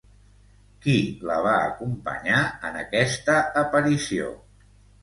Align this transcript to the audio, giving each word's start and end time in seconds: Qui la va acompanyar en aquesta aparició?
Qui 0.85 0.95
la 1.31 1.35
va 1.49 1.53
acompanyar 1.67 2.41
en 2.71 2.83
aquesta 2.83 3.39
aparició? 3.65 4.37